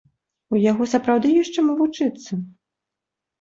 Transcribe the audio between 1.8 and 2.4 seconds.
вучыцца.